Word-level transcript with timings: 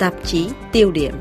tạp 0.00 0.14
chí 0.24 0.48
tiêu 0.72 0.90
điểm. 0.90 1.14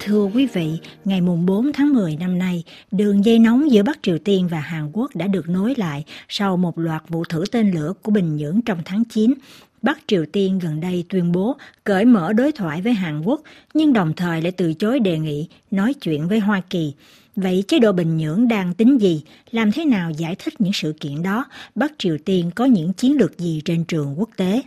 Thưa 0.00 0.24
quý 0.34 0.46
vị, 0.46 0.78
ngày 1.04 1.20
mùng 1.20 1.46
4 1.46 1.72
tháng 1.72 1.94
10 1.94 2.16
năm 2.16 2.38
nay, 2.38 2.64
đường 2.90 3.24
dây 3.24 3.38
nóng 3.38 3.70
giữa 3.70 3.82
Bắc 3.82 3.98
Triều 4.02 4.18
Tiên 4.18 4.48
và 4.48 4.60
Hàn 4.60 4.90
Quốc 4.92 5.10
đã 5.14 5.26
được 5.26 5.48
nối 5.48 5.74
lại 5.76 6.04
sau 6.28 6.56
một 6.56 6.78
loạt 6.78 7.02
vụ 7.08 7.24
thử 7.24 7.44
tên 7.52 7.70
lửa 7.70 7.92
của 8.02 8.10
Bình 8.10 8.36
Nhưỡng 8.36 8.60
trong 8.66 8.78
tháng 8.84 9.04
9. 9.04 9.34
Bắc 9.82 9.98
Triều 10.06 10.24
Tiên 10.32 10.58
gần 10.58 10.80
đây 10.80 11.04
tuyên 11.08 11.32
bố 11.32 11.56
cởi 11.84 12.04
mở 12.04 12.32
đối 12.32 12.52
thoại 12.52 12.82
với 12.82 12.92
Hàn 12.92 13.22
Quốc, 13.22 13.40
nhưng 13.74 13.92
đồng 13.92 14.12
thời 14.16 14.42
lại 14.42 14.52
từ 14.52 14.74
chối 14.74 15.00
đề 15.00 15.18
nghị 15.18 15.48
nói 15.70 15.94
chuyện 15.94 16.28
với 16.28 16.38
Hoa 16.38 16.62
Kỳ. 16.70 16.94
Vậy 17.36 17.64
chế 17.68 17.78
độ 17.78 17.92
Bình 17.92 18.16
Nhưỡng 18.16 18.48
đang 18.48 18.74
tính 18.74 19.00
gì? 19.00 19.22
Làm 19.50 19.72
thế 19.72 19.84
nào 19.84 20.10
giải 20.10 20.36
thích 20.38 20.60
những 20.60 20.72
sự 20.72 20.94
kiện 21.00 21.22
đó? 21.22 21.44
Bắc 21.74 21.92
Triều 21.98 22.16
Tiên 22.24 22.50
có 22.54 22.64
những 22.64 22.92
chiến 22.92 23.16
lược 23.16 23.38
gì 23.38 23.62
trên 23.64 23.84
trường 23.84 24.14
quốc 24.18 24.30
tế? 24.36 24.62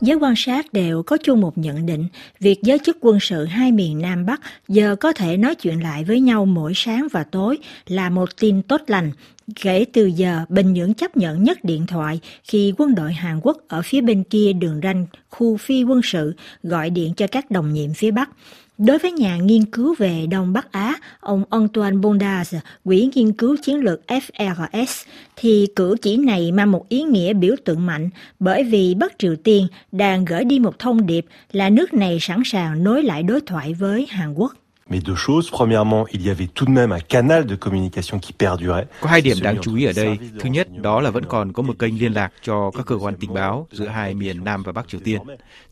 Giới 0.00 0.16
quan 0.16 0.34
sát 0.36 0.72
đều 0.72 1.02
có 1.02 1.16
chung 1.22 1.40
một 1.40 1.58
nhận 1.58 1.86
định, 1.86 2.08
việc 2.40 2.62
giới 2.62 2.78
chức 2.78 2.96
quân 3.00 3.20
sự 3.20 3.44
hai 3.44 3.72
miền 3.72 3.98
Nam 3.98 4.26
Bắc 4.26 4.40
giờ 4.68 4.96
có 4.96 5.12
thể 5.12 5.36
nói 5.36 5.54
chuyện 5.54 5.82
lại 5.82 6.04
với 6.04 6.20
nhau 6.20 6.46
mỗi 6.46 6.72
sáng 6.74 7.06
và 7.12 7.24
tối 7.24 7.58
là 7.86 8.10
một 8.10 8.36
tin 8.40 8.62
tốt 8.62 8.80
lành. 8.86 9.12
Kể 9.54 9.84
từ 9.92 10.06
giờ, 10.06 10.44
Bình 10.48 10.72
Nhưỡng 10.72 10.94
chấp 10.94 11.16
nhận 11.16 11.44
nhất 11.44 11.58
điện 11.62 11.86
thoại 11.86 12.20
khi 12.44 12.72
quân 12.78 12.94
đội 12.94 13.12
Hàn 13.12 13.40
Quốc 13.42 13.58
ở 13.68 13.82
phía 13.82 14.00
bên 14.00 14.24
kia 14.24 14.52
đường 14.52 14.80
ranh 14.82 15.06
khu 15.30 15.56
phi 15.56 15.82
quân 15.82 16.00
sự 16.04 16.34
gọi 16.62 16.90
điện 16.90 17.14
cho 17.16 17.26
các 17.26 17.50
đồng 17.50 17.72
nhiệm 17.72 17.94
phía 17.94 18.10
Bắc. 18.10 18.30
Đối 18.78 18.98
với 18.98 19.12
nhà 19.12 19.36
nghiên 19.36 19.64
cứu 19.64 19.94
về 19.98 20.26
Đông 20.30 20.52
Bắc 20.52 20.72
Á, 20.72 20.94
ông 21.20 21.44
Antoine 21.50 21.96
Bondas, 21.96 22.54
quỹ 22.84 23.10
nghiên 23.14 23.32
cứu 23.32 23.56
chiến 23.62 23.76
lược 23.76 24.00
FRS, 24.06 25.04
thì 25.36 25.66
cử 25.76 25.96
chỉ 26.02 26.16
này 26.16 26.52
mang 26.52 26.72
một 26.72 26.88
ý 26.88 27.02
nghĩa 27.02 27.32
biểu 27.32 27.54
tượng 27.64 27.86
mạnh 27.86 28.10
bởi 28.38 28.64
vì 28.64 28.94
Bắc 28.94 29.18
Triều 29.18 29.36
Tiên 29.36 29.66
đang 29.92 30.24
gửi 30.24 30.44
đi 30.44 30.58
một 30.58 30.78
thông 30.78 31.06
điệp 31.06 31.26
là 31.52 31.70
nước 31.70 31.94
này 31.94 32.18
sẵn 32.20 32.42
sàng 32.44 32.84
nối 32.84 33.02
lại 33.02 33.22
đối 33.22 33.40
thoại 33.40 33.74
với 33.74 34.06
Hàn 34.08 34.34
Quốc. 34.34 34.54
Mais 34.90 35.00
deux 35.06 35.16
choses. 35.26 35.50
Premièrement, 35.50 36.06
il 36.12 36.26
y 36.26 36.30
avait 36.30 36.48
tout 36.54 36.66
de 36.66 36.72
même 36.72 36.92
un 36.92 37.00
canal 37.08 37.46
de 37.46 37.56
communication 37.56 38.18
qui 38.18 38.32
perdurait. 38.32 38.86
Có 39.00 39.08
hai 39.08 39.20
điểm 39.20 39.36
đáng 39.42 39.56
chú 39.62 39.76
ý 39.76 39.84
ở 39.84 39.92
đây. 39.96 40.18
Thứ 40.40 40.50
nhất, 40.50 40.68
đó 40.82 41.00
là 41.00 41.10
vẫn 41.10 41.24
còn 41.24 41.52
có 41.52 41.62
một 41.62 41.78
kênh 41.78 41.98
liên 41.98 42.12
lạc 42.12 42.32
cho 42.42 42.70
các 42.70 42.86
cơ 42.86 42.96
quan 42.96 43.14
tình 43.20 43.34
báo 43.34 43.66
giữa 43.72 43.86
hai 43.88 44.14
miền 44.14 44.44
Nam 44.44 44.62
và 44.62 44.72
Bắc 44.72 44.88
Triều 44.88 45.00
Tiên. 45.04 45.20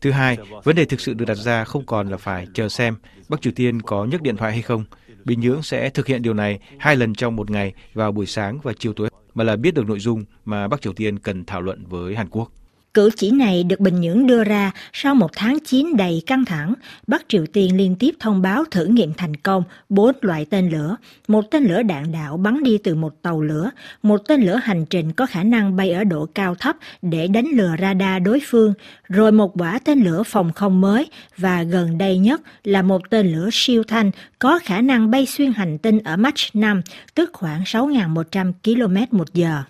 Thứ 0.01 0.11
hai, 0.11 0.37
vấn 0.63 0.75
đề 0.75 0.85
thực 0.85 1.01
sự 1.01 1.13
được 1.13 1.25
đặt 1.25 1.37
ra 1.37 1.63
không 1.63 1.85
còn 1.85 2.09
là 2.09 2.17
phải 2.17 2.47
chờ 2.53 2.69
xem 2.69 2.95
Bắc 3.29 3.41
Triều 3.41 3.53
Tiên 3.55 3.81
có 3.81 4.05
nhấc 4.05 4.21
điện 4.21 4.37
thoại 4.37 4.51
hay 4.51 4.61
không. 4.61 4.85
Bình 5.25 5.39
Nhưỡng 5.39 5.63
sẽ 5.63 5.89
thực 5.89 6.07
hiện 6.07 6.21
điều 6.21 6.33
này 6.33 6.59
hai 6.79 6.95
lần 6.95 7.15
trong 7.15 7.35
một 7.35 7.51
ngày 7.51 7.73
vào 7.93 8.11
buổi 8.11 8.25
sáng 8.25 8.59
và 8.63 8.73
chiều 8.79 8.93
tối, 8.93 9.09
mà 9.33 9.43
là 9.43 9.55
biết 9.55 9.73
được 9.73 9.87
nội 9.87 9.99
dung 9.99 10.25
mà 10.45 10.67
Bắc 10.67 10.81
Triều 10.81 10.93
Tiên 10.93 11.19
cần 11.19 11.45
thảo 11.45 11.61
luận 11.61 11.85
với 11.87 12.15
Hàn 12.15 12.27
Quốc. 12.29 12.51
Cử 12.97 13.09
chỉ 13.15 13.31
này 13.31 13.63
được 13.63 13.79
Bình 13.79 14.01
Nhưỡng 14.01 14.27
đưa 14.27 14.43
ra 14.43 14.71
sau 14.93 15.15
một 15.15 15.31
tháng 15.35 15.59
chiến 15.59 15.97
đầy 15.97 16.23
căng 16.25 16.45
thẳng. 16.45 16.73
Bắc 17.07 17.25
Triều 17.27 17.45
Tiên 17.53 17.77
liên 17.77 17.95
tiếp 17.95 18.15
thông 18.19 18.41
báo 18.41 18.63
thử 18.71 18.85
nghiệm 18.85 19.13
thành 19.13 19.35
công 19.35 19.63
bốn 19.89 20.11
loại 20.21 20.45
tên 20.45 20.69
lửa. 20.69 20.95
Một 21.27 21.51
tên 21.51 21.63
lửa 21.63 21.83
đạn 21.83 22.11
đạo 22.11 22.37
bắn 22.37 22.63
đi 22.63 22.77
từ 22.77 22.95
một 22.95 23.21
tàu 23.21 23.41
lửa, 23.41 23.71
một 24.03 24.17
tên 24.27 24.41
lửa 24.41 24.59
hành 24.63 24.85
trình 24.85 25.11
có 25.11 25.25
khả 25.25 25.43
năng 25.43 25.75
bay 25.75 25.91
ở 25.91 26.03
độ 26.03 26.25
cao 26.35 26.55
thấp 26.55 26.75
để 27.01 27.27
đánh 27.27 27.45
lừa 27.53 27.75
radar 27.81 28.23
đối 28.23 28.39
phương, 28.45 28.73
rồi 29.09 29.31
một 29.31 29.61
quả 29.61 29.79
tên 29.85 30.03
lửa 30.03 30.23
phòng 30.23 30.53
không 30.53 30.81
mới 30.81 31.05
và 31.37 31.63
gần 31.63 31.97
đây 31.97 32.17
nhất 32.17 32.41
là 32.63 32.81
một 32.81 33.01
tên 33.09 33.31
lửa 33.31 33.49
siêu 33.51 33.83
thanh 33.87 34.11
có 34.39 34.59
khả 34.63 34.81
năng 34.81 35.11
bay 35.11 35.25
xuyên 35.25 35.53
hành 35.53 35.77
tinh 35.77 35.99
ở 35.99 36.17
Mach 36.17 36.35
5, 36.53 36.81
tức 37.15 37.29
khoảng 37.33 37.61
6.100 37.63 38.53
km 38.63 39.17
một 39.17 39.33
giờ. 39.33 39.63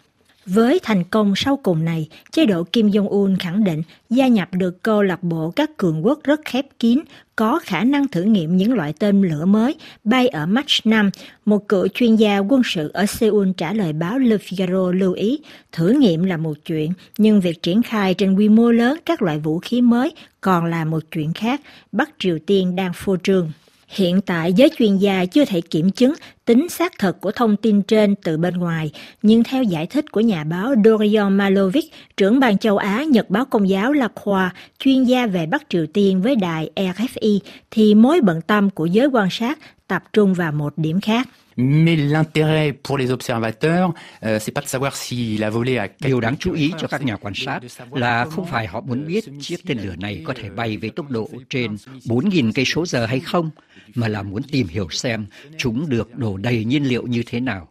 Với 0.48 0.80
thành 0.84 1.04
công 1.04 1.34
sau 1.36 1.58
cùng 1.58 1.86
này, 1.86 2.08
chế 2.32 2.46
độ 2.46 2.64
Kim 2.64 2.88
Jong-un 2.88 3.36
khẳng 3.40 3.64
định 3.64 3.82
gia 4.10 4.28
nhập 4.28 4.50
được 4.54 4.84
câu 4.84 5.02
lạc 5.04 5.24
bộ 5.24 5.52
các 5.56 5.78
cường 5.78 6.06
quốc 6.06 6.20
rất 6.24 6.42
khép 6.46 6.66
kín, 6.80 7.00
có 7.36 7.60
khả 7.64 7.84
năng 7.84 8.08
thử 8.08 8.24
nghiệm 8.24 8.58
những 8.58 8.74
loại 8.74 8.94
tên 9.00 9.22
lửa 9.22 9.46
mới 9.46 9.76
bay 10.04 10.28
ở 10.28 10.46
Mach 10.46 10.66
5. 10.86 11.10
Một 11.46 11.68
cựu 11.68 11.88
chuyên 11.88 12.16
gia 12.16 12.38
quân 12.38 12.62
sự 12.66 12.92
ở 12.94 13.06
Seoul 13.06 13.50
trả 13.58 13.74
lời 13.74 13.94
báo 13.94 14.20
Le 14.20 14.36
Figaro 14.36 14.92
lưu 14.92 15.14
ý, 15.14 15.40
thử 15.72 15.90
nghiệm 15.90 16.24
là 16.24 16.38
một 16.38 16.58
chuyện, 16.66 16.94
nhưng 17.18 17.42
việc 17.42 17.64
triển 17.64 17.84
khai 17.84 18.14
trên 18.14 18.36
quy 18.36 18.50
mô 18.50 18.72
lớn 18.72 18.98
các 19.06 19.22
loại 19.22 19.40
vũ 19.40 19.60
khí 19.60 19.82
mới 19.82 20.14
còn 20.42 20.66
là 20.66 20.86
một 20.86 21.04
chuyện 21.12 21.34
khác. 21.34 21.62
Bắc 21.92 22.10
Triều 22.20 22.38
Tiên 22.46 22.76
đang 22.76 22.92
phô 22.96 23.18
trương. 23.24 23.52
Hiện 23.88 24.22
tại 24.22 24.54
giới 24.54 24.70
chuyên 24.78 24.98
gia 24.98 25.26
chưa 25.26 25.46
thể 25.46 25.62
kiểm 25.62 25.90
chứng 25.90 26.14
tính 26.46 26.70
xác 26.70 27.00
thực 27.00 27.22
của 27.22 27.32
thông 27.32 27.56
tin 27.56 27.82
trên 27.82 28.16
từ 28.16 28.38
bên 28.38 28.54
ngoài, 28.54 28.92
nhưng 29.22 29.44
theo 29.44 29.64
giải 29.64 29.88
thích 29.88 30.12
của 30.12 30.20
nhà 30.20 30.44
báo 30.44 30.74
Dorian 30.86 31.38
Malovic, 31.38 31.86
trưởng 32.18 32.40
ban 32.40 32.58
châu 32.58 32.78
Á 32.78 33.04
Nhật 33.04 33.30
báo 33.30 33.46
Công 33.46 33.70
giáo 33.70 33.94
La 33.94 34.08
Khoa, 34.16 34.54
chuyên 34.80 35.04
gia 35.04 35.28
về 35.28 35.46
Bắc 35.46 35.64
Triều 35.70 35.86
Tiên 35.94 36.22
với 36.22 36.36
đài 36.36 36.70
RFI, 36.76 37.40
thì 37.72 37.96
mối 37.96 38.22
bận 38.22 38.42
tâm 38.42 38.70
của 38.70 38.86
giới 38.86 39.08
quan 39.08 39.28
sát 39.32 39.60
tập 39.88 40.04
trung 40.14 40.34
vào 40.34 40.52
một 40.52 40.74
điểm 40.78 41.02
khác. 41.02 41.28
Mais 41.58 41.96
l'intérêt 41.96 42.74
pour 42.84 43.00
les 43.00 43.12
observateurs, 43.12 43.92
euh, 44.26 44.40
c'est 44.40 44.52
pas 44.52 44.62
de 44.62 44.68
savoir 44.68 44.94
s'il 44.94 45.44
a 45.44 45.50
volé 45.50 45.78
à 45.78 45.88
Điều 46.00 46.20
đáng 46.20 46.36
chú 46.40 46.54
ý 46.54 46.74
cho 46.78 46.88
các 46.88 47.06
nhà 47.06 47.16
quan 47.16 47.34
sát 47.36 47.60
là 47.92 48.26
không 48.26 48.46
phải 48.46 48.68
họ 48.68 48.82
muốn 48.82 49.08
biết 49.08 49.24
chiếc 49.42 49.58
tên 49.68 49.80
lửa 49.80 49.96
này 49.96 50.22
có 50.26 50.34
thể 50.34 50.50
bay 50.50 50.78
với 50.78 50.90
tốc 50.90 51.10
độ 51.10 51.30
trên 51.50 51.76
4.000 52.06 52.52
cây 52.56 52.66
số 52.66 52.86
giờ 52.86 53.06
hay 53.06 53.20
không, 53.20 53.50
mà 53.96 54.08
là 54.08 54.24
muốn 54.24 54.44
tìm 54.44 54.68
hiểu 54.68 54.90
xem 54.90 55.26
chúng 55.58 55.90
được 55.90 56.18
đổ 56.18 56.38
đầy 56.38 56.66
nhiên 56.66 56.84
liệu 56.84 57.08
như 57.08 57.24
thế 57.26 57.40
nào. 57.40 57.68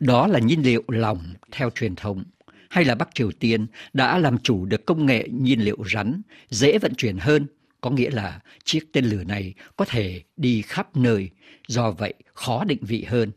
Đó 0.00 0.26
là 0.26 0.38
nhiên 0.38 0.62
liệu 0.62 0.82
lỏng 0.88 1.34
theo 1.52 1.70
truyền 1.70 1.94
thống 1.96 2.24
hay 2.70 2.84
là 2.84 2.94
Bắc 2.94 3.08
Triều 3.14 3.30
Tiên 3.32 3.66
đã 3.92 4.18
làm 4.18 4.38
chủ 4.38 4.64
được 4.64 4.86
công 4.86 5.06
nghệ 5.06 5.28
nhiên 5.32 5.60
liệu 5.60 5.76
rắn 5.92 6.22
dễ 6.50 6.78
vận 6.78 6.94
chuyển 6.94 7.18
hơn 7.18 7.46
có 7.84 7.90
nghĩa 7.90 8.10
là 8.10 8.40
chiếc 8.64 8.92
tên 8.92 9.04
lửa 9.04 9.24
này 9.24 9.54
có 9.76 9.84
thể 9.88 10.22
đi 10.36 10.62
khắp 10.62 10.96
nơi, 10.96 11.30
do 11.68 11.90
vậy 11.90 12.14
khó 12.34 12.64
định 12.64 12.78
vị 12.80 13.04
hơn. 13.08 13.30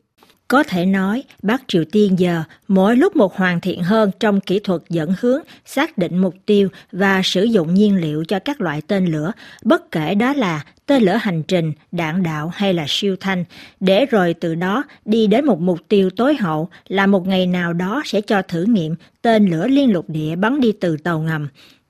Có 0.47 0.63
thể 0.63 0.85
nói, 0.85 1.24
Bắc 1.44 1.63
Triều 1.68 1.84
Tiên 1.91 2.19
giờ 2.19 2.44
mỗi 2.68 2.96
lúc 2.96 3.16
một 3.16 3.35
hoàn 3.35 3.62
thiện 3.62 3.84
hơn 3.84 4.12
trong 4.19 4.40
kỹ 4.40 4.59
thuật 4.59 4.81
dẫn 4.90 5.13
hướng, 5.19 5.41
xác 5.66 5.97
định 5.97 6.18
mục 6.18 6.35
tiêu 6.46 6.69
và 6.91 7.22
sử 7.24 7.44
dụng 7.44 7.74
nhiên 7.74 7.96
liệu 7.96 8.24
cho 8.28 8.40
các 8.40 8.62
loại 8.62 8.81
tên 8.88 9.06
lửa, 9.06 9.31
bất 9.63 9.91
kể 9.91 10.16
đó 10.16 10.34
là 10.34 10.66
tên 10.85 11.03
lửa 11.03 11.18
hành 11.22 11.44
trình, 11.44 11.72
đạn 11.91 12.24
đạo 12.24 12.52
hay 12.53 12.74
là 12.74 12.85
siêu 12.88 13.16
thanh, 13.19 13.44
để 13.79 14.06
rồi 14.06 14.34
từ 14.34 14.56
đó 14.56 14.84
đi 15.06 15.28
đến 15.28 15.46
một 15.46 15.59
mục 15.59 15.79
tiêu 15.88 16.09
tối 16.09 16.35
hậu 16.35 16.69
là 16.88 17.08
một 17.08 17.28
ngày 17.28 17.47
nào 17.47 17.74
đó 17.74 18.02
sẽ 18.06 18.22
cho 18.22 18.41
thử 18.41 18.64
nghiệm 18.64 18.96
tên 19.22 19.46
lửa 19.50 19.68
liên 19.68 19.91
lục 19.91 20.09
địa 20.09 20.35
bắn 20.35 20.62
đi 20.62 20.72
từ 20.72 20.97
tàu 20.97 21.19
ngầm. 21.19 21.47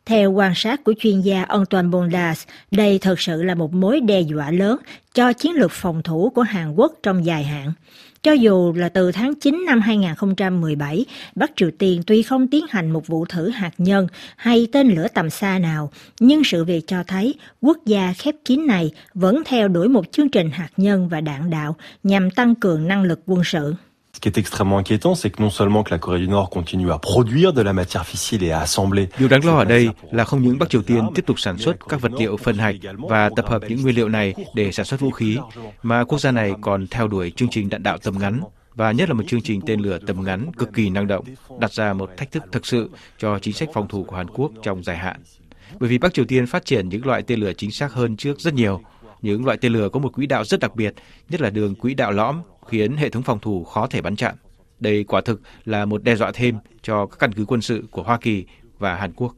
Theo 0.07 0.31
quan 0.31 0.53
sát 0.55 0.83
của 0.83 0.93
chuyên 0.99 1.21
gia 1.21 1.43
Antoine 1.43 1.87
Bondas, 1.87 2.43
đây 2.71 2.99
thực 2.99 3.19
sự 3.19 3.43
là 3.43 3.55
một 3.55 3.73
mối 3.73 3.99
đe 3.99 4.21
dọa 4.21 4.51
lớn 4.51 4.77
cho 5.13 5.33
chiến 5.33 5.53
lược 5.53 5.71
phòng 5.71 6.03
thủ 6.03 6.31
của 6.35 6.41
Hàn 6.41 6.73
Quốc 6.75 6.93
trong 7.03 7.25
dài 7.25 7.43
hạn. 7.43 7.73
Cho 8.23 8.31
dù 8.31 8.73
là 8.75 8.89
từ 8.89 9.11
tháng 9.11 9.35
9 9.35 9.63
năm 9.65 9.81
2017, 9.81 11.05
Bắc 11.35 11.51
Triều 11.55 11.71
Tiên 11.77 12.01
tuy 12.07 12.23
không 12.23 12.47
tiến 12.47 12.65
hành 12.69 12.91
một 12.91 13.07
vụ 13.07 13.25
thử 13.25 13.49
hạt 13.49 13.71
nhân 13.77 14.07
hay 14.35 14.67
tên 14.71 14.87
lửa 14.87 15.07
tầm 15.13 15.29
xa 15.29 15.59
nào, 15.59 15.91
nhưng 16.19 16.43
sự 16.43 16.63
việc 16.63 16.87
cho 16.87 17.03
thấy 17.07 17.33
quốc 17.61 17.77
gia 17.85 18.13
khép 18.17 18.35
kín 18.45 18.67
này 18.67 18.91
vẫn 19.13 19.43
theo 19.45 19.67
đuổi 19.67 19.89
một 19.89 20.11
chương 20.11 20.29
trình 20.29 20.49
hạt 20.51 20.69
nhân 20.77 21.09
và 21.09 21.21
đạn 21.21 21.49
đạo 21.49 21.75
nhằm 22.03 22.31
tăng 22.31 22.55
cường 22.55 22.87
năng 22.87 23.03
lực 23.03 23.19
quân 23.25 23.41
sự. 23.43 23.73
Ce 24.17 24.19
qui 24.19 24.29
est 24.29 24.39
extrêmement 24.39 24.79
inquiétant, 24.79 25.13
c'est 25.13 25.29
que 25.29 25.43
non 25.43 25.51
seulement 25.51 25.83
que 25.83 25.91
la 25.91 25.99
Corée 25.99 26.19
du 26.19 26.27
Nord 26.27 26.49
continue 26.49 26.91
à 26.91 26.97
produire 26.97 27.53
de 27.53 27.61
la 27.61 27.71
matière 27.71 28.03
fissile 28.03 28.43
et 28.43 28.51
à 28.51 28.61
assembler. 28.61 29.07
Điều 29.19 29.27
đáng 29.27 29.45
lo 29.45 29.57
ở 29.57 29.65
đây 29.65 29.89
là 30.11 30.23
không 30.23 30.41
những 30.41 30.59
Bắc 30.59 30.69
Triều 30.69 30.81
Tiên 30.81 31.09
tiếp 31.15 31.25
tục 31.25 31.39
sản 31.39 31.57
xuất 31.57 31.75
các 31.89 32.01
vật 32.01 32.11
liệu 32.19 32.37
phân 32.37 32.57
hạch 32.57 32.75
và 32.97 33.29
tập 33.35 33.45
hợp 33.47 33.61
những 33.69 33.81
nguyên 33.81 33.95
liệu 33.95 34.09
này 34.09 34.33
để 34.53 34.71
sản 34.71 34.85
xuất 34.85 34.99
vũ 34.99 35.11
khí, 35.11 35.37
mà 35.83 36.03
quốc 36.03 36.19
gia 36.19 36.31
này 36.31 36.53
còn 36.61 36.87
theo 36.87 37.07
đuổi 37.07 37.31
chương 37.35 37.49
trình 37.49 37.69
đạn 37.69 37.83
đạo 37.83 37.97
tầm 37.97 38.19
ngắn 38.19 38.41
và 38.75 38.91
nhất 38.91 39.09
là 39.09 39.13
một 39.13 39.23
chương 39.27 39.41
trình 39.41 39.61
tên 39.65 39.79
lửa 39.79 39.99
tầm 40.07 40.23
ngắn 40.23 40.51
cực 40.57 40.73
kỳ 40.73 40.89
năng 40.89 41.07
động, 41.07 41.25
đặt 41.59 41.73
ra 41.73 41.93
một 41.93 42.09
thách 42.17 42.31
thức 42.31 42.43
thực 42.51 42.65
sự 42.65 42.89
cho 43.17 43.39
chính 43.39 43.53
sách 43.53 43.69
phòng 43.73 43.87
thủ 43.87 44.03
của 44.03 44.15
Hàn 44.15 44.27
Quốc 44.29 44.51
trong 44.63 44.83
dài 44.83 44.97
hạn. 44.97 45.19
Bởi 45.79 45.89
vì 45.89 45.97
Bắc 45.97 46.13
Triều 46.13 46.25
Tiên 46.25 46.45
phát 46.45 46.65
triển 46.65 46.89
những 46.89 47.05
loại 47.05 47.21
tên 47.21 47.39
lửa 47.39 47.51
chính 47.57 47.71
xác 47.71 47.93
hơn 47.93 48.17
trước 48.17 48.39
rất 48.39 48.53
nhiều, 48.53 48.81
những 49.21 49.45
loại 49.45 49.57
tên 49.61 49.73
lửa 49.73 49.89
có 49.93 49.99
một 49.99 50.13
quỹ 50.13 50.25
đạo 50.25 50.43
rất 50.43 50.59
đặc 50.59 50.75
biệt, 50.75 50.93
nhất 51.29 51.41
là 51.41 51.49
đường 51.49 51.75
quỹ 51.75 51.93
đạo 51.93 52.11
lõm 52.11 52.41
khiến 52.67 52.97
hệ 52.97 53.09
thống 53.09 53.23
phòng 53.23 53.39
thủ 53.39 53.63
khó 53.63 53.87
thể 53.87 54.01
bắn 54.01 54.15
chặn. 54.15 54.35
Đây 54.79 55.03
quả 55.03 55.21
thực 55.21 55.41
là 55.65 55.85
một 55.85 56.03
đe 56.03 56.15
dọa 56.15 56.31
thêm 56.33 56.55
cho 56.81 57.05
các 57.05 57.19
căn 57.19 57.33
cứ 57.33 57.45
quân 57.45 57.61
sự 57.61 57.83
của 57.91 58.03
Hoa 58.03 58.17
Kỳ 58.21 58.45
và 58.79 58.95
Hàn 58.95 59.13
Quốc. 59.13 59.35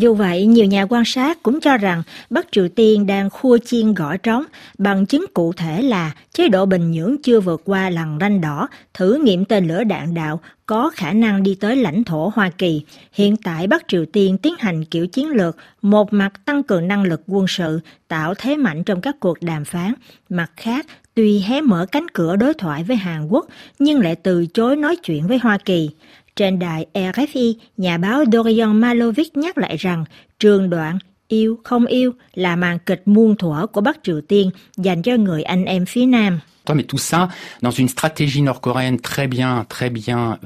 Dù 0.00 0.14
vậy, 0.14 0.46
nhiều 0.46 0.66
nhà 0.66 0.86
quan 0.88 1.04
sát 1.04 1.42
cũng 1.42 1.60
cho 1.60 1.76
rằng 1.76 2.02
Bắc 2.30 2.52
Triều 2.52 2.68
Tiên 2.68 3.06
đang 3.06 3.30
khua 3.30 3.58
chiên 3.58 3.94
gõ 3.94 4.16
trống, 4.16 4.44
bằng 4.78 5.06
chứng 5.06 5.24
cụ 5.34 5.52
thể 5.52 5.82
là 5.82 6.12
chế 6.32 6.48
độ 6.48 6.66
Bình 6.66 6.90
Nhưỡng 6.90 7.16
chưa 7.22 7.40
vượt 7.40 7.62
qua 7.64 7.90
lằn 7.90 8.18
ranh 8.20 8.40
đỏ, 8.40 8.68
thử 8.94 9.14
nghiệm 9.24 9.44
tên 9.44 9.68
lửa 9.68 9.84
đạn 9.84 10.14
đạo 10.14 10.40
có 10.66 10.90
khả 10.94 11.12
năng 11.12 11.42
đi 11.42 11.54
tới 11.54 11.76
lãnh 11.76 12.04
thổ 12.04 12.32
Hoa 12.34 12.50
Kỳ. 12.58 12.82
Hiện 13.12 13.36
tại 13.36 13.66
Bắc 13.66 13.88
Triều 13.88 14.04
Tiên 14.06 14.38
tiến 14.38 14.54
hành 14.58 14.84
kiểu 14.84 15.06
chiến 15.06 15.28
lược, 15.28 15.56
một 15.82 16.12
mặt 16.12 16.32
tăng 16.44 16.62
cường 16.62 16.88
năng 16.88 17.02
lực 17.02 17.22
quân 17.26 17.46
sự, 17.48 17.80
tạo 18.08 18.34
thế 18.38 18.56
mạnh 18.56 18.84
trong 18.84 19.00
các 19.00 19.16
cuộc 19.20 19.42
đàm 19.42 19.64
phán, 19.64 19.94
mặt 20.28 20.50
khác 20.56 20.86
tuy 21.14 21.40
hé 21.40 21.60
mở 21.60 21.86
cánh 21.92 22.08
cửa 22.08 22.36
đối 22.36 22.54
thoại 22.54 22.84
với 22.84 22.96
Hàn 22.96 23.28
Quốc 23.28 23.46
nhưng 23.78 24.00
lại 24.00 24.16
từ 24.16 24.46
chối 24.46 24.76
nói 24.76 24.96
chuyện 24.96 25.26
với 25.26 25.38
Hoa 25.38 25.58
Kỳ. 25.64 25.90
Trên 26.40 26.58
đài 26.58 26.86
RFI, 26.94 27.54
nhà 27.76 27.98
báo 27.98 28.24
Dorian 28.32 28.80
Malovic 28.80 29.36
nhắc 29.36 29.58
lại 29.58 29.76
rằng 29.76 30.04
trường 30.38 30.70
đoạn 30.70 30.98
yêu 31.28 31.58
không 31.64 31.86
yêu 31.86 32.12
là 32.34 32.56
màn 32.56 32.78
kịch 32.86 33.02
muôn 33.04 33.36
thuở 33.36 33.66
của 33.66 33.80
Bắc 33.80 33.98
Triều 34.02 34.20
Tiên 34.20 34.50
dành 34.76 35.02
cho 35.02 35.16
người 35.16 35.42
anh 35.42 35.64
em 35.64 35.86
phía 35.86 36.06
Nam. 36.06 36.40
Mais 36.74 36.86
tout 36.88 37.00
ça 37.00 37.28
dans 37.60 37.80
une 37.80 37.88
stratégie 37.88 38.42
nord-coréenne 38.42 38.98
très 39.02 39.28
bien, 39.28 39.64
très 39.68 39.90
bien 39.90 40.36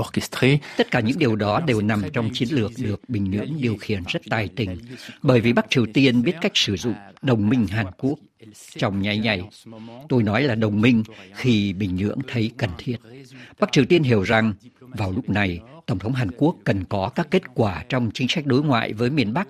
orchestrée. 0.00 0.58
Tất 0.76 0.90
cả 0.90 1.00
những 1.00 1.18
điều 1.18 1.36
đó 1.36 1.60
đều 1.66 1.80
nằm 1.80 2.02
trong 2.12 2.30
chiến 2.32 2.48
lược 2.52 2.72
được 2.78 3.00
Bình 3.08 3.24
Nhưỡng 3.24 3.60
điều 3.60 3.76
khiển 3.76 4.02
rất 4.08 4.22
tài 4.30 4.48
tình, 4.56 4.76
bởi 5.22 5.40
vì 5.40 5.52
Bắc 5.52 5.66
Triều 5.70 5.86
Tiên 5.94 6.22
biết 6.22 6.34
cách 6.40 6.52
sử 6.54 6.76
dụng 6.76 6.94
đồng 7.22 7.48
minh 7.48 7.66
Hàn 7.66 7.86
Quốc 7.98 8.18
trong 8.76 9.02
nháy 9.02 9.18
nháy. 9.18 9.42
Tôi 10.08 10.22
nói 10.22 10.42
là 10.42 10.54
đồng 10.54 10.80
minh 10.80 11.02
khi 11.34 11.72
Bình 11.72 11.96
Nhưỡng 11.96 12.18
thấy 12.28 12.50
cần 12.56 12.70
thiết. 12.78 12.96
Bắc 13.60 13.72
Triều 13.72 13.84
Tiên 13.84 14.02
hiểu 14.02 14.22
rằng 14.22 14.54
vào 14.94 15.12
lúc 15.12 15.28
này, 15.28 15.60
Tổng 15.86 15.98
thống 15.98 16.12
Hàn 16.12 16.30
Quốc 16.38 16.56
cần 16.64 16.84
có 16.84 17.08
các 17.14 17.28
kết 17.30 17.42
quả 17.54 17.84
trong 17.88 18.10
chính 18.14 18.28
sách 18.28 18.46
đối 18.46 18.62
ngoại 18.62 18.92
với 18.92 19.10
miền 19.10 19.32
Bắc. 19.32 19.48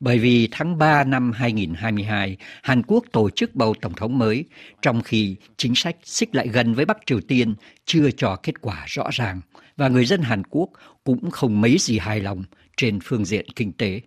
Bởi 0.00 0.18
vì 0.18 0.48
tháng 0.50 0.78
3 0.78 1.04
năm 1.04 1.32
2022, 1.32 2.36
Hàn 2.62 2.82
Quốc 2.82 3.04
tổ 3.12 3.30
chức 3.30 3.54
bầu 3.54 3.74
Tổng 3.80 3.94
thống 3.94 4.18
mới, 4.18 4.44
trong 4.82 5.02
khi 5.02 5.36
chính 5.56 5.74
sách 5.74 5.96
xích 6.04 6.34
lại 6.34 6.48
gần 6.48 6.74
với 6.74 6.84
Bắc 6.84 6.98
Triều 7.06 7.20
Tiên 7.20 7.54
chưa 7.84 8.10
cho 8.10 8.36
kết 8.42 8.60
quả 8.60 8.84
rõ 8.88 9.08
ràng, 9.12 9.40
và 9.76 9.88
người 9.88 10.04
dân 10.04 10.22
Hàn 10.22 10.42
Quốc 10.50 10.70
cũng 11.04 11.30
không 11.30 11.60
mấy 11.60 11.76
gì 11.78 11.98
hài 11.98 12.20
lòng 12.20 12.44
trên 12.76 12.98
phương 13.04 13.24
diện 13.24 13.46
kinh 13.56 13.72
tế. 13.72 14.00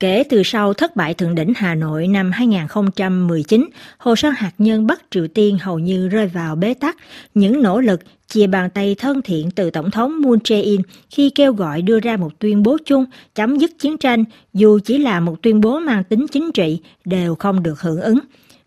Kể 0.00 0.24
từ 0.28 0.42
sau 0.42 0.74
thất 0.74 0.96
bại 0.96 1.14
thượng 1.14 1.34
đỉnh 1.34 1.52
Hà 1.56 1.74
Nội 1.74 2.06
năm 2.06 2.32
2019, 2.32 3.68
hồ 3.98 4.16
sơ 4.16 4.30
hạt 4.30 4.52
nhân 4.58 4.86
Bắc 4.86 5.02
Triều 5.10 5.28
Tiên 5.28 5.58
hầu 5.58 5.78
như 5.78 6.08
rơi 6.08 6.26
vào 6.26 6.56
bế 6.56 6.74
tắc. 6.74 6.96
Những 7.34 7.62
nỗ 7.62 7.80
lực 7.80 8.00
chia 8.28 8.46
bàn 8.46 8.70
tay 8.70 8.94
thân 8.98 9.22
thiện 9.22 9.50
từ 9.50 9.70
Tổng 9.70 9.90
thống 9.90 10.20
Moon 10.22 10.38
Jae-in 10.38 10.80
khi 11.10 11.30
kêu 11.30 11.52
gọi 11.52 11.82
đưa 11.82 12.00
ra 12.00 12.16
một 12.16 12.38
tuyên 12.38 12.62
bố 12.62 12.76
chung 12.84 13.04
chấm 13.34 13.58
dứt 13.58 13.70
chiến 13.78 13.98
tranh, 13.98 14.24
dù 14.54 14.78
chỉ 14.84 14.98
là 14.98 15.20
một 15.20 15.42
tuyên 15.42 15.60
bố 15.60 15.78
mang 15.78 16.04
tính 16.04 16.26
chính 16.32 16.52
trị, 16.52 16.80
đều 17.04 17.34
không 17.34 17.62
được 17.62 17.80
hưởng 17.80 18.00
ứng. 18.00 18.18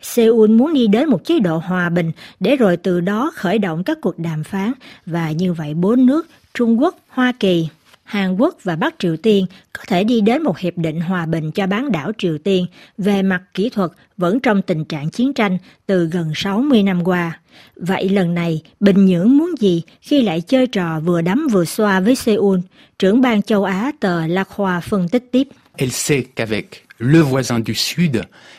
Seoul 0.01 0.49
muốn 0.49 0.73
đi 0.73 0.87
đến 0.87 1.09
một 1.09 1.25
chế 1.25 1.39
độ 1.39 1.57
hòa 1.57 1.89
bình 1.89 2.11
để 2.39 2.55
rồi 2.55 2.77
từ 2.77 3.01
đó 3.01 3.31
khởi 3.35 3.59
động 3.59 3.83
các 3.83 3.97
cuộc 4.01 4.19
đàm 4.19 4.43
phán 4.43 4.71
và 5.05 5.31
như 5.31 5.53
vậy 5.53 5.73
bốn 5.73 6.05
nước 6.05 6.27
Trung 6.53 6.81
Quốc, 6.81 6.95
Hoa 7.09 7.33
Kỳ, 7.39 7.67
Hàn 8.09 8.35
Quốc 8.37 8.57
và 8.63 8.75
Bắc 8.75 8.95
Triều 8.99 9.17
Tiên 9.17 9.45
có 9.73 9.83
thể 9.87 10.03
đi 10.03 10.21
đến 10.21 10.43
một 10.43 10.57
hiệp 10.57 10.77
định 10.77 11.01
hòa 11.01 11.25
bình 11.25 11.51
cho 11.51 11.67
bán 11.67 11.91
đảo 11.91 12.11
Triều 12.17 12.37
Tiên 12.37 12.65
về 12.97 13.21
mặt 13.21 13.41
kỹ 13.53 13.69
thuật 13.69 13.91
vẫn 14.17 14.39
trong 14.39 14.61
tình 14.61 14.85
trạng 14.85 15.09
chiến 15.09 15.33
tranh 15.33 15.57
từ 15.85 16.05
gần 16.05 16.31
60 16.35 16.83
năm 16.83 17.03
qua. 17.03 17.39
Vậy 17.75 18.09
lần 18.09 18.33
này, 18.33 18.61
Bình 18.79 19.05
Nhưỡng 19.05 19.37
muốn 19.37 19.55
gì 19.59 19.81
khi 20.01 20.21
lại 20.21 20.41
chơi 20.41 20.67
trò 20.67 20.99
vừa 20.99 21.21
đấm 21.21 21.47
vừa 21.51 21.65
xoa 21.65 21.99
với 21.99 22.15
Seoul? 22.15 22.59
Trưởng 22.99 23.21
ban 23.21 23.41
châu 23.41 23.63
Á 23.63 23.91
tờ 23.99 24.27
La 24.27 24.43
Khoa 24.43 24.79
phân 24.79 25.09
tích 25.09 25.23
tiếp. 25.31 25.47
Elle 25.77 25.91
sait 25.91 26.23
qu'avec 26.35 26.65
le 26.99 27.21
voisin 27.21 27.63
du 27.67 27.73
Sud, 27.73 28.17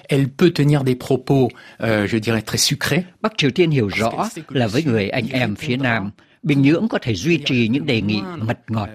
elle 0.08 0.26
peut 0.38 0.50
tenir 0.54 0.80
des 0.86 0.96
propos, 1.06 1.48
euh, 1.82 2.12
je 2.12 2.18
dirais, 2.18 2.44
très 2.46 2.58
sucrés. 2.58 3.02
Bắc 3.20 3.32
Triều 3.36 3.50
Tiên 3.50 3.70
hiểu 3.70 3.88
rõ 3.88 4.28
là 4.48 4.66
với 4.66 4.84
người 4.84 5.08
anh 5.08 5.28
em 5.28 5.54
phía 5.54 5.76
Nam, 5.76 6.10
Bình 6.42 6.62
Nhưỡng 6.62 6.88
có 6.88 6.98
thể 7.02 7.14
duy 7.14 7.38
trì 7.44 7.68
những 7.68 7.86
đề 7.86 8.00
nghị 8.00 8.20
mật 8.36 8.58
ngọt 8.68 8.88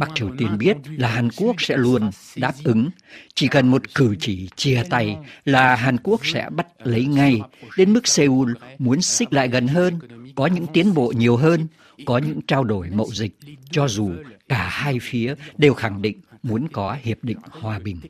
Bắc 0.00 0.10
Triều 0.14 0.30
Tiên 0.38 0.58
biết 0.58 0.76
là 0.96 1.08
Hàn 1.08 1.28
Quốc 1.36 1.56
sẽ 1.58 1.76
luôn 1.76 2.10
đáp 2.36 2.54
ứng. 2.64 2.90
Chỉ 3.34 3.48
cần 3.48 3.68
một 3.68 3.94
cử 3.94 4.16
chỉ 4.20 4.48
chia 4.56 4.82
tay 4.90 5.16
là 5.44 5.76
Hàn 5.76 5.96
Quốc 6.02 6.26
sẽ 6.26 6.48
bắt 6.50 6.66
lấy 6.84 7.04
ngay, 7.04 7.40
đến 7.76 7.92
mức 7.92 8.08
Seoul 8.08 8.52
muốn 8.78 9.02
xích 9.02 9.32
lại 9.32 9.48
gần 9.48 9.68
hơn, 9.68 9.98
có 10.34 10.46
những 10.46 10.66
tiến 10.72 10.94
bộ 10.94 11.12
nhiều 11.16 11.36
hơn, 11.36 11.66
có 12.06 12.18
những 12.18 12.40
trao 12.46 12.64
đổi 12.64 12.90
mậu 12.90 13.10
dịch, 13.12 13.36
cho 13.70 13.88
dù 13.88 14.10
cả 14.48 14.68
hai 14.68 14.98
phía 15.02 15.34
đều 15.58 15.74
khẳng 15.74 16.02
định 16.02 16.20
muốn 16.42 16.68
có 16.72 16.96
hiệp 17.02 17.24
định 17.24 17.38
hòa 17.50 17.78
bình. 17.78 18.00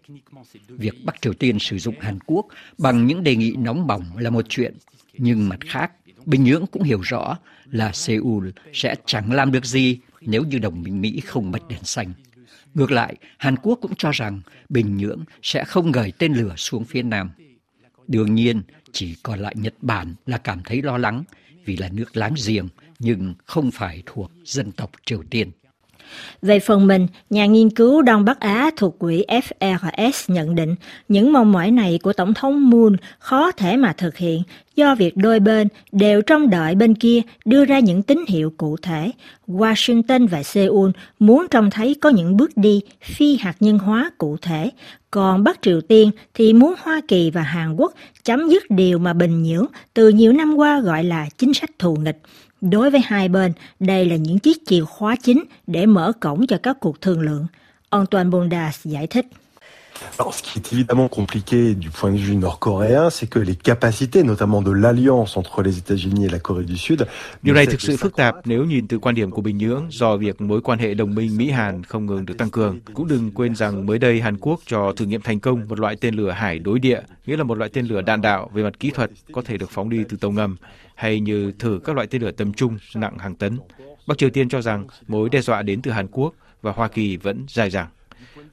Việc 0.69 0.95
Bắc 1.05 1.23
Triều 1.23 1.33
Tiên 1.33 1.59
sử 1.59 1.79
dụng 1.79 1.95
Hàn 2.01 2.19
Quốc 2.27 2.47
bằng 2.79 3.07
những 3.07 3.25
đề 3.25 3.37
nghị 3.37 3.55
nóng 3.59 3.87
bỏng 3.87 4.05
là 4.17 4.31
một 4.31 4.45
chuyện, 4.49 4.75
nhưng 5.19 5.49
mặt 5.49 5.59
khác, 5.69 5.93
Bình 6.27 6.45
Nhưỡng 6.45 6.67
cũng 6.67 6.83
hiểu 6.83 7.01
rõ 7.01 7.39
là 7.71 7.93
Seoul 7.93 8.49
sẽ 8.73 8.95
chẳng 9.07 9.33
làm 9.33 9.53
được 9.53 9.65
gì 9.65 9.99
nếu 10.21 10.45
như 10.45 10.59
đồng 10.59 10.83
minh 10.83 11.01
Mỹ 11.01 11.21
không 11.21 11.51
bật 11.51 11.69
đèn 11.69 11.85
xanh. 11.85 12.13
Ngược 12.75 12.91
lại, 12.91 13.17
Hàn 13.39 13.57
Quốc 13.57 13.79
cũng 13.83 13.95
cho 13.95 14.11
rằng 14.11 14.41
Bình 14.69 14.97
Nhưỡng 14.97 15.25
sẽ 15.43 15.65
không 15.65 15.93
gửi 15.93 16.13
tên 16.19 16.33
lửa 16.33 16.55
xuống 16.57 16.85
phía 16.85 17.03
Nam. 17.03 17.31
Đương 18.09 18.35
nhiên, 18.35 18.63
chỉ 18.93 19.17
còn 19.23 19.39
lại 19.39 19.55
Nhật 19.59 19.75
Bản 19.81 20.15
là 20.27 20.39
cảm 20.39 20.61
thấy 20.65 20.83
lo 20.83 20.99
lắng 20.99 21.25
vì 21.65 21.77
là 21.77 21.89
nước 21.93 22.17
láng 22.17 22.35
giềng 22.47 22.69
nhưng 22.99 23.35
không 23.47 23.71
phải 23.71 24.03
thuộc 24.07 24.31
dân 24.45 24.73
tộc 24.73 24.91
Triều 25.05 25.23
Tiên. 25.31 25.51
Về 26.43 26.61
phần 26.61 26.87
mình, 26.87 27.07
nhà 27.31 27.47
nghiên 27.47 27.71
cứu 27.71 28.03
Đông 28.03 28.25
Bắc 28.25 28.41
Á 28.41 28.71
thuộc 28.77 28.99
quỹ 28.99 29.25
FRS 29.29 30.35
nhận 30.35 30.55
định 30.55 30.75
những 31.09 31.33
mong 31.33 31.53
mỏi 31.53 31.71
này 31.71 31.99
của 32.03 32.13
Tổng 32.13 32.35
thống 32.35 32.71
Moon 32.71 32.97
khó 33.19 33.53
thể 33.53 33.77
mà 33.77 33.93
thực 33.93 34.17
hiện 34.17 34.43
do 34.77 34.95
việc 34.95 35.17
đôi 35.17 35.41
bên 35.41 35.69
đều 35.93 36.23
trông 36.23 36.51
đợi 36.51 36.75
bên 36.75 36.95
kia 36.95 37.21
đưa 37.45 37.65
ra 37.65 37.79
những 37.79 38.03
tín 38.03 38.25
hiệu 38.29 38.53
cụ 38.57 38.77
thể. 38.83 39.11
Washington 39.49 40.29
và 40.29 40.43
Seoul 40.43 40.91
muốn 41.19 41.47
trông 41.51 41.71
thấy 41.71 41.97
có 42.01 42.09
những 42.09 42.37
bước 42.37 42.51
đi 42.57 42.81
phi 43.03 43.37
hạt 43.37 43.55
nhân 43.61 43.79
hóa 43.79 44.11
cụ 44.19 44.37
thể, 44.43 44.71
còn 45.11 45.45
Bắc 45.45 45.63
Triều 45.63 45.81
Tiên 45.81 46.11
thì 46.35 46.53
muốn 46.53 46.75
Hoa 46.83 47.01
Kỳ 47.09 47.31
và 47.31 47.43
Hàn 47.43 47.77
Quốc 47.77 47.95
chấm 48.25 48.49
dứt 48.49 48.63
điều 48.71 48.99
mà 48.99 49.13
Bình 49.13 49.43
Nhưỡng 49.43 49.67
từ 49.95 50.09
nhiều 50.09 50.33
năm 50.33 50.55
qua 50.57 50.81
gọi 50.81 51.05
là 51.05 51.27
chính 51.39 51.55
sách 51.55 51.71
thù 51.79 51.97
nghịch. 51.97 52.23
Đối 52.61 52.91
với 52.91 53.01
hai 53.05 53.29
bên, 53.29 53.53
đây 53.81 54.07
là 54.07 54.17
những 54.17 54.39
chiếc 54.39 54.67
chìa 54.67 54.85
khóa 54.85 55.17
chính 55.23 55.45
để 55.67 55.87
mở 55.87 56.13
cổng 56.21 56.47
cho 56.47 56.59
các 56.63 56.77
cuộc 56.81 57.01
thương 57.01 57.21
lượng. 57.21 57.47
ông 57.89 58.07
Toàn 58.07 58.31
Bondas 58.31 58.87
giải 58.87 59.07
thích. 59.07 59.27
Alors, 60.19 60.35
ce 60.35 60.43
qui 60.43 60.59
est 60.59 60.73
évidemment 60.73 61.09
compliqué 61.09 61.75
du 61.75 61.91
point 61.91 62.13
de 62.13 62.17
vue 62.17 62.37
nord-coréen, 62.37 63.11
c'est 63.11 63.29
que 63.31 63.39
les 63.39 63.55
capacités, 63.55 64.23
notamment 64.23 64.63
de 64.63 64.71
l'alliance 64.71 65.37
entre 65.37 65.63
les 65.63 65.79
États-Unis 65.79 66.27
et 66.27 66.29
la 66.29 66.39
Corée 66.39 66.65
du 66.67 66.77
Sud. 66.77 67.03
Điều 67.43 67.55
này 67.55 67.67
thực 67.67 67.81
sự 67.81 67.97
phức 67.97 68.17
tạp 68.17 68.35
nếu 68.45 68.65
nhìn 68.65 68.89
từ 68.89 68.99
quan 68.99 69.15
điểm 69.15 69.31
của 69.31 69.43
Bình 69.43 69.59
Nhưỡng 69.59 69.87
do 69.91 70.17
việc 70.17 70.41
mối 70.41 70.61
quan 70.61 70.79
hệ 70.79 70.95
đồng 70.95 71.15
minh 71.15 71.37
Mỹ-Hàn 71.37 71.85
không 71.85 72.07
ngừng 72.07 72.27
được 72.27 72.39
tăng 72.39 72.51
cường. 72.51 72.81
Cũng 72.95 73.09
đừng 73.09 73.31
quên 73.31 73.55
rằng 73.55 73.87
mới 73.87 73.99
đây 73.99 74.21
Hàn 74.21 74.37
Quốc 74.37 74.61
cho 74.67 74.93
thử 74.97 75.07
nghiệm 75.07 75.21
thành 75.21 75.41
công 75.41 75.69
một 75.69 75.81
loại 75.81 75.97
tên 76.01 76.15
lửa 76.15 76.31
hải 76.31 76.59
đối 76.59 76.79
địa, 76.79 77.01
nghĩa 77.27 77.37
là 77.37 77.45
một 77.45 77.59
loại 77.59 77.71
tên 77.73 77.87
lửa 77.87 78.03
đạn 78.03 78.21
đạo 78.21 78.51
về 78.55 78.63
mặt 78.63 78.81
kỹ 78.81 78.91
thuật 78.91 79.11
có 79.33 79.43
thể 79.43 79.57
được 79.57 79.71
phóng 79.71 79.91
đi 79.91 80.05
từ 80.09 80.17
tàu 80.17 80.31
ngầm, 80.31 80.57
hay 80.95 81.21
như 81.21 81.53
thử 81.59 81.81
các 81.85 81.97
loại 81.97 82.07
tên 82.07 82.23
lửa 82.23 82.31
tầm 82.31 82.53
trung 82.53 82.79
nặng 82.95 83.19
hàng 83.19 83.35
tấn. 83.35 83.59
Bắc 84.07 84.19
Triều 84.19 84.31
Tiên 84.31 84.49
cho 84.49 84.63
rằng 84.63 84.87
mối 85.09 85.29
đe 85.29 85.41
dọa 85.41 85.63
đến 85.63 85.83
từ 85.83 85.91
Hàn 85.91 86.07
Quốc 86.09 86.35
và 86.63 86.73
Hoa 86.73 86.89
Kỳ 86.89 87.17
vẫn 87.17 87.45
dài 87.49 87.71
dẳng. 87.71 87.87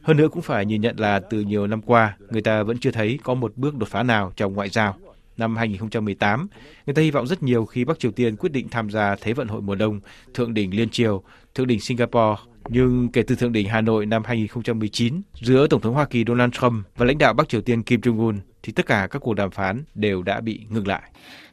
Hơn 0.01 0.17
nữa 0.17 0.27
cũng 0.31 0.41
phải 0.41 0.65
nhìn 0.65 0.81
nhận 0.81 1.00
là 1.00 1.19
từ 1.19 1.41
nhiều 1.41 1.67
năm 1.67 1.81
qua, 1.81 2.17
người 2.29 2.41
ta 2.41 2.63
vẫn 2.63 2.77
chưa 2.77 2.91
thấy 2.91 3.19
có 3.24 3.33
một 3.33 3.53
bước 3.55 3.77
đột 3.77 3.89
phá 3.89 4.03
nào 4.03 4.33
trong 4.36 4.53
ngoại 4.53 4.69
giao. 4.69 4.95
Năm 5.38 5.55
2018, 5.55 6.47
người 6.86 6.93
ta 6.93 7.01
hy 7.01 7.12
vọng 7.12 7.27
rất 7.27 7.43
nhiều 7.43 7.65
khi 7.65 7.86
Bắc 7.86 8.00
Triều 8.00 8.12
Tiên 8.12 8.36
quyết 8.36 8.51
định 8.51 8.69
tham 8.69 8.89
gia 8.89 9.15
Thế 9.15 9.33
vận 9.33 9.47
hội 9.47 9.62
mùa 9.62 9.75
đông, 9.75 10.00
Thượng 10.33 10.53
đỉnh 10.53 10.75
Liên 10.75 10.89
Triều, 10.89 11.24
Thượng 11.55 11.67
đỉnh 11.67 11.79
Singapore. 11.79 12.36
Nhưng 12.69 13.09
kể 13.09 13.24
từ 13.24 13.36
Thượng 13.36 13.51
đỉnh 13.51 13.67
Hà 13.67 13.81
Nội 13.81 14.05
năm 14.05 14.24
2019, 14.25 15.21
giữa 15.41 15.67
Tổng 15.67 15.81
thống 15.81 15.93
Hoa 15.93 16.05
Kỳ 16.05 16.24
Donald 16.27 16.53
Trump 16.53 16.86
và 16.97 17.05
lãnh 17.05 17.17
đạo 17.17 17.33
Bắc 17.33 17.50
Triều 17.50 17.62
Tiên 17.62 17.83
Kim 17.83 18.01
Jong-un, 18.01 18.38
thì 18.63 18.74
tất 18.74 18.86
cả 18.86 19.07
các 19.12 19.19
cuộc 19.19 19.33
đàm 19.33 19.51
phán 19.51 19.83
đều 19.95 20.24
đã 20.24 20.41
bị 20.41 20.59
ngừng 20.69 20.88
lại. 20.88 21.01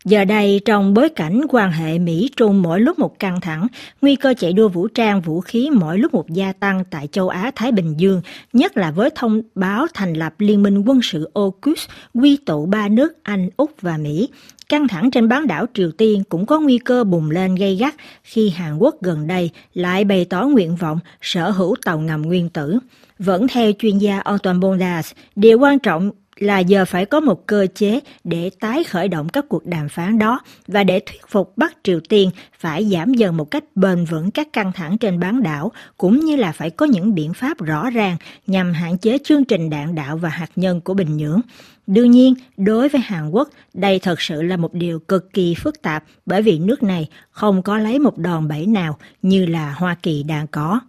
Giờ 0.04 0.24
đây, 0.24 0.60
trong 0.64 0.94
bối 0.94 1.08
cảnh 1.08 1.40
quan 1.48 1.72
hệ 1.72 1.98
Mỹ-Trung 1.98 2.62
mỗi 2.62 2.80
lúc 2.80 2.98
một 2.98 3.18
căng 3.18 3.40
thẳng, 3.40 3.66
nguy 4.02 4.16
cơ 4.16 4.34
chạy 4.38 4.52
đua 4.52 4.68
vũ 4.68 4.88
trang 4.88 5.20
vũ 5.20 5.40
khí 5.40 5.70
mỗi 5.72 5.98
lúc 5.98 6.14
một 6.14 6.30
gia 6.30 6.52
tăng 6.52 6.84
tại 6.90 7.06
châu 7.06 7.28
Á-Thái 7.28 7.72
Bình 7.72 7.94
Dương, 7.96 8.20
nhất 8.52 8.76
là 8.76 8.90
với 8.90 9.10
thông 9.14 9.42
báo 9.54 9.86
thành 9.94 10.12
lập 10.12 10.34
Liên 10.38 10.62
minh 10.62 10.84
quân 10.86 11.00
sự 11.02 11.30
AUKUS 11.34 11.88
quy 12.14 12.36
tụ 12.36 12.66
ba 12.66 12.88
nước 12.88 13.12
Anh, 13.22 13.50
Úc 13.56 13.70
và 13.80 13.96
Mỹ. 13.96 14.28
Căng 14.68 14.88
thẳng 14.88 15.10
trên 15.10 15.28
bán 15.28 15.46
đảo 15.46 15.66
Triều 15.74 15.90
Tiên 15.90 16.22
cũng 16.28 16.46
có 16.46 16.60
nguy 16.60 16.78
cơ 16.78 17.04
bùng 17.04 17.30
lên 17.30 17.54
gây 17.54 17.76
gắt 17.76 17.94
khi 18.22 18.50
Hàn 18.50 18.78
Quốc 18.78 18.94
gần 19.02 19.26
đây 19.26 19.50
lại 19.74 20.04
bày 20.04 20.24
tỏ 20.24 20.42
nguyện 20.42 20.76
vọng 20.76 20.98
sở 21.20 21.50
hữu 21.50 21.76
tàu 21.84 21.98
ngầm 21.98 22.22
nguyên 22.22 22.48
tử. 22.48 22.78
Vẫn 23.18 23.48
theo 23.48 23.72
chuyên 23.78 23.98
gia 23.98 24.18
Antoine 24.20 24.58
Bondas, 24.58 25.12
điều 25.36 25.58
quan 25.58 25.78
trọng 25.78 26.10
là 26.36 26.58
giờ 26.58 26.84
phải 26.84 27.06
có 27.06 27.20
một 27.20 27.46
cơ 27.46 27.66
chế 27.74 28.00
để 28.24 28.50
tái 28.60 28.84
khởi 28.84 29.08
động 29.08 29.28
các 29.28 29.44
cuộc 29.48 29.66
đàm 29.66 29.88
phán 29.88 30.18
đó 30.18 30.40
và 30.66 30.84
để 30.84 31.00
thuyết 31.00 31.20
phục 31.28 31.52
Bắc 31.56 31.76
Triều 31.82 32.00
Tiên 32.08 32.30
phải 32.58 32.84
giảm 32.84 33.14
dần 33.14 33.36
một 33.36 33.50
cách 33.50 33.64
bền 33.74 34.04
vững 34.04 34.30
các 34.30 34.52
căng 34.52 34.72
thẳng 34.72 34.98
trên 34.98 35.20
bán 35.20 35.42
đảo, 35.42 35.72
cũng 35.98 36.20
như 36.20 36.36
là 36.36 36.52
phải 36.52 36.70
có 36.70 36.86
những 36.86 37.14
biện 37.14 37.34
pháp 37.34 37.58
rõ 37.58 37.90
ràng 37.90 38.16
nhằm 38.46 38.72
hạn 38.72 38.98
chế 38.98 39.18
chương 39.24 39.44
trình 39.44 39.70
đạn 39.70 39.94
đạo 39.94 40.16
và 40.16 40.28
hạt 40.28 40.50
nhân 40.56 40.80
của 40.80 40.94
Bình 40.94 41.16
Nhưỡng. 41.16 41.40
Đương 41.86 42.10
nhiên, 42.10 42.34
đối 42.56 42.88
với 42.88 43.00
Hàn 43.00 43.30
Quốc, 43.30 43.48
đây 43.74 43.98
thật 43.98 44.20
sự 44.20 44.42
là 44.42 44.56
một 44.56 44.74
điều 44.74 44.98
cực 44.98 45.32
kỳ 45.32 45.54
phức 45.54 45.82
tạp 45.82 46.04
bởi 46.26 46.42
vì 46.42 46.58
nước 46.58 46.82
này 46.82 47.08
không 47.30 47.62
có 47.62 47.78
lấy 47.78 47.98
một 47.98 48.18
đòn 48.18 48.48
bẩy 48.48 48.66
nào 48.66 48.98
như 49.22 49.46
là 49.46 49.72
Hoa 49.72 49.96
Kỳ 50.02 50.22
đang 50.22 50.46
có. 50.46 50.80